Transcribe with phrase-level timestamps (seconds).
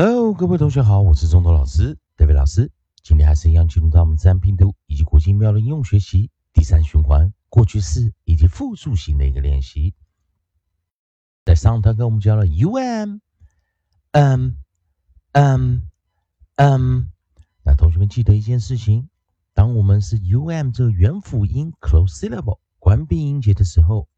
[0.00, 2.70] Hello，各位同学好，我是中头老师 David 老师。
[3.02, 9.96] 今天还是一样进入到我们自然拼读以及国际音标的应用学习第三循环，过去式以及复数型的一个练习。
[11.44, 13.18] 在上堂课我们教了 um、
[14.12, 14.52] um、
[15.32, 15.80] um、
[16.54, 17.08] um。
[17.64, 19.08] 那同学们记得一件事情，
[19.52, 24.08] 当我们是 um 这个元辅音 close syllable 关闭音节的时候，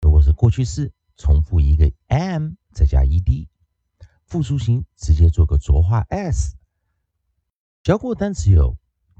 [0.00, 3.46] 如果是过去式，重复一个 m 再加 ed。
[4.31, 6.55] 复数型直接做个浊化 s。
[7.83, 8.77] 教过单词有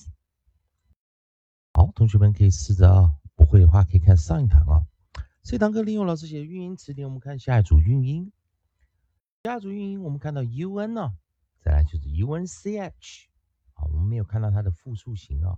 [1.72, 4.82] 好，同学们可以试着啊，不会的话可以看上一堂啊。
[5.44, 8.32] 这堂课利用老师写的韵音词典，我们看下一组韵音。
[9.44, 11.14] 下一组韵音，我们看到 un 呢，
[11.60, 13.26] 再来就是 unch。
[13.72, 15.56] 好，我们没有看到它的复数型啊，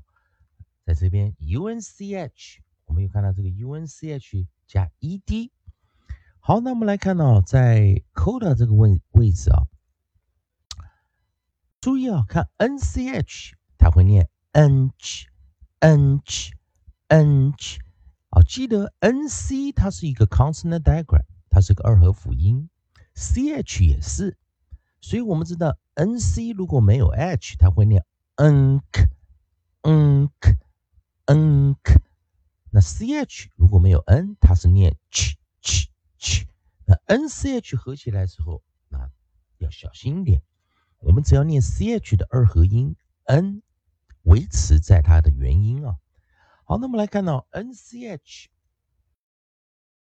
[0.84, 5.50] 在这边 unch，我们有看到这个 unch 加 ed。
[6.41, 9.62] 好，那我们来看到在 coda 这个位位置啊。
[11.84, 15.27] 注意啊，看 n c h，它会念 n ch
[15.80, 16.52] n ch
[17.08, 17.76] n ch
[18.30, 22.70] 啊，记得 n c 它是一个 consonant diagram，它是个二合辅音
[23.14, 24.38] ，c h 也是，
[25.02, 28.02] 所以我们知道 n c 如果没有 h，它会念
[28.36, 29.06] n k
[29.82, 30.56] n k
[31.26, 32.00] n k，
[32.70, 35.88] 那 c h 如果没有 n，它是念 ch ch
[36.19, 36.46] ch，
[36.86, 39.10] 那 n c h 合起来时候，那
[39.58, 40.41] 要小心一点。
[41.05, 43.60] 我们只要念 ch 的二合音 n，
[44.22, 45.98] 维持在它的元音啊。
[46.64, 48.47] 好，那么来看到 nch，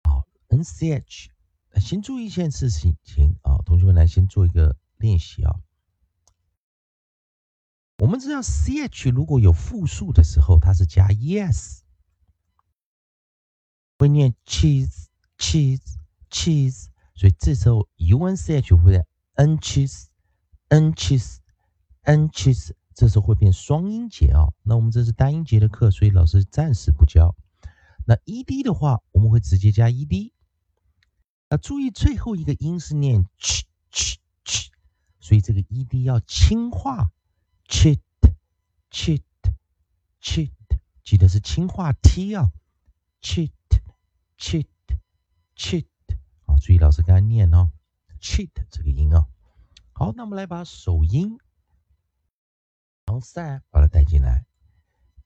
[0.05, 1.29] 好，nch，
[1.81, 5.63] 先注意一件事情请啊，同学们来先做一个练习啊。
[7.99, 11.81] 我们知道 ch 如果有复数的时候，它是加 es，
[13.97, 20.12] 会念 cheese，cheese，cheese，所以这时候 unch 会在 n cheese。
[20.73, 24.49] inches，inches，这时候会变双音节啊。
[24.63, 27.37] 那我们这是单音节的课，所以老师暂时不教。
[28.07, 30.33] 那 ed 的话，我们会直接加 ed。
[31.51, 34.71] 那注意最后一个音是念 ch ch ch，
[35.21, 37.11] 所以这个 ed 要轻化
[37.69, 38.01] chit
[38.91, 39.21] chit
[40.23, 40.53] chit，
[41.05, 42.51] 记得是轻化 t 啊
[43.21, 43.51] chit
[44.39, 44.69] chit
[45.55, 45.85] chit。
[46.47, 47.71] 好，注意老师刚才念哦
[48.21, 49.27] chit 这个音啊。
[49.95, 51.39] 好，那我们来把首音
[53.07, 54.47] onside 把它带进来。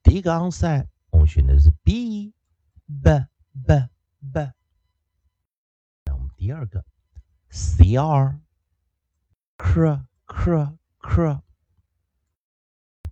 [0.03, 2.34] 第一个 onside 我们选的是 b
[2.84, 3.27] b
[3.66, 3.88] b
[4.32, 4.53] b。
[6.04, 6.84] 那我们第二个
[7.49, 8.41] cr
[9.56, 11.41] cr cr cr。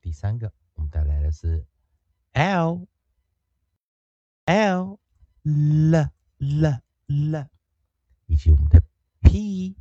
[0.02, 1.64] 第三个我们带来的是
[2.32, 2.86] l
[4.44, 4.98] l
[5.42, 7.48] l l l，
[8.26, 8.82] 以及我们的
[9.20, 9.76] p。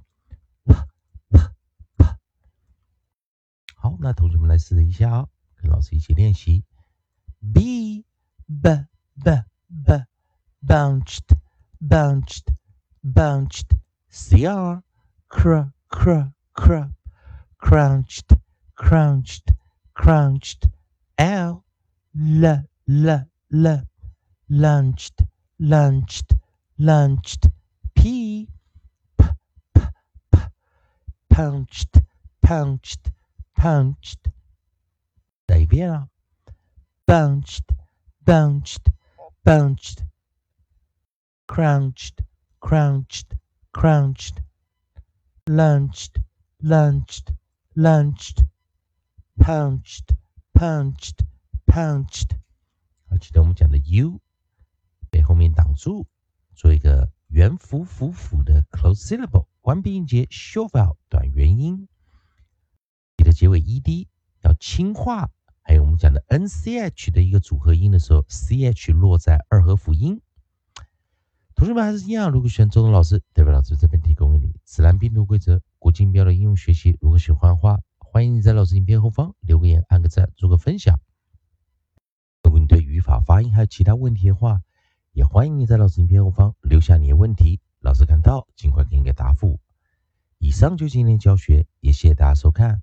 [4.03, 6.65] 那同学们来试一下啊，跟老师一起练习。
[7.41, 8.05] B
[8.47, 9.45] b b
[9.85, 10.05] b
[10.65, 11.37] bunched
[11.81, 12.55] bunched
[13.03, 13.79] bunched
[14.11, 14.83] cr
[15.29, 16.91] cr cr cr
[17.59, 18.37] crunched
[18.75, 19.55] crunched
[19.95, 20.69] crunched
[21.17, 21.65] l
[22.15, 23.87] l l l
[24.49, 25.27] lunched
[25.59, 26.37] lunched
[26.77, 27.51] lunched
[27.95, 28.49] p
[29.17, 29.25] p
[29.73, 29.81] p
[30.31, 30.39] p
[31.29, 32.03] punched
[32.41, 33.12] punched
[33.64, 34.30] Punched.
[35.48, 36.10] Davia.
[37.08, 37.72] Bunched,
[38.26, 38.92] bunched,
[39.46, 40.04] bunched.
[41.48, 42.24] Crouched,
[42.60, 43.38] crouched,
[43.72, 44.42] crouched.
[45.48, 46.20] Lunched,
[46.62, 47.32] lunched,
[47.78, 48.44] lunched.
[49.40, 50.14] Punched,
[50.54, 51.20] punched,
[51.66, 52.32] punched。
[53.10, 54.20] 好，记得我们讲的 u
[55.10, 56.06] 被后面挡住，
[56.54, 61.88] 做一个元辅辅辅的 close syllable，关闭音节 short vowel 短元音。
[63.34, 64.08] 结尾 ed
[64.42, 65.30] 要轻化，
[65.62, 70.22] 还有我们讲的 nch 的一个组合音的时候，ch 落在二合辅音。
[71.56, 76.98] 同学们还是一样，如果喜欢周东老师，代表老师这边提供给你自然拼读规则、国际音标的应用学习。
[77.00, 81.00] 如果喜欢的话，欢迎你在老师影片后方留个言、按个赞、做个分享。
[82.44, 84.62] 如果你对语法、发音还有其他问题的话，
[85.14, 89.60] 也欢迎你在老师影片后方留下你的问题，老师看到尽快给你个答复。
[90.40, 92.82] 以上就今天教学，也谢谢大家收看。